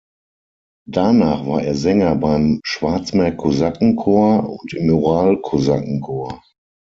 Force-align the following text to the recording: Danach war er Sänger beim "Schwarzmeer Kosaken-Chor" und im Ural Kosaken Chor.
Danach 0.87 1.45
war 1.45 1.61
er 1.61 1.75
Sänger 1.75 2.15
beim 2.15 2.59
"Schwarzmeer 2.63 3.37
Kosaken-Chor" 3.37 4.49
und 4.49 4.73
im 4.73 4.89
Ural 4.89 5.39
Kosaken 5.43 6.01
Chor. 6.01 6.41